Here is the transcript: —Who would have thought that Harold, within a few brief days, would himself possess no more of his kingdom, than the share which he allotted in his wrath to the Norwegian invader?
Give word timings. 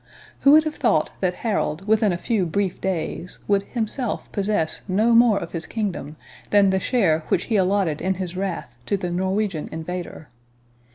—Who 0.39 0.53
would 0.53 0.63
have 0.63 0.77
thought 0.77 1.11
that 1.19 1.35
Harold, 1.45 1.87
within 1.87 2.11
a 2.11 2.17
few 2.17 2.47
brief 2.47 2.81
days, 2.81 3.37
would 3.47 3.61
himself 3.61 4.31
possess 4.31 4.81
no 4.87 5.13
more 5.13 5.37
of 5.37 5.51
his 5.51 5.67
kingdom, 5.67 6.15
than 6.49 6.71
the 6.71 6.79
share 6.79 7.19
which 7.27 7.43
he 7.53 7.55
allotted 7.55 8.01
in 8.01 8.15
his 8.15 8.35
wrath 8.35 8.75
to 8.87 8.97
the 8.97 9.11
Norwegian 9.11 9.69
invader? 9.71 10.29